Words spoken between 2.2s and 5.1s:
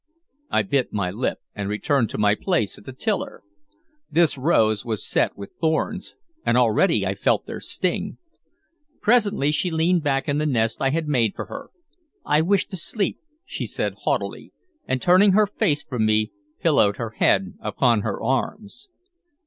place at the tiller. This rose was